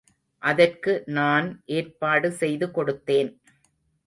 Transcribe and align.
அதற்கு 0.43 0.93
நான் 1.17 1.47
ஏற்பாடு 1.77 2.31
செய்து 2.31 2.67
கொடுத்தேன். 2.77 3.31